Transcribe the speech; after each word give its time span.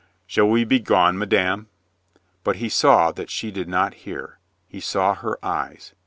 "Shall 0.25 0.47
we 0.49 0.63
be 0.63 0.79
gone, 0.79 1.19
madame?" 1.19 1.69
But 2.43 2.55
he 2.55 2.69
saw 2.69 3.11
that 3.11 3.29
she 3.29 3.51
did 3.51 3.69
not 3.69 3.93
hear, 3.93 4.39
he 4.67 4.79
saw 4.79 5.13
her 5.13 5.37
eyes. 5.45 5.93